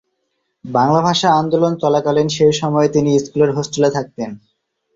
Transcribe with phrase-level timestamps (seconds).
[0.65, 4.29] বাংলা ভাষা আন্দোলন চলাকালীন সেই সময়ে তিনি স্কুলের হোস্টেলে থাকতেন।